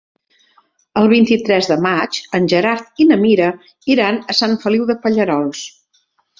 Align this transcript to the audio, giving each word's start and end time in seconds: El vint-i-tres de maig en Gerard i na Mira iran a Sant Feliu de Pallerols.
El 1.01 1.09
vint-i-tres 1.11 1.69
de 1.73 1.77
maig 1.87 2.19
en 2.39 2.49
Gerard 2.55 3.05
i 3.05 3.09
na 3.11 3.21
Mira 3.27 3.53
iran 3.97 4.21
a 4.35 4.39
Sant 4.41 4.59
Feliu 4.67 4.91
de 4.95 4.99
Pallerols. 5.07 5.65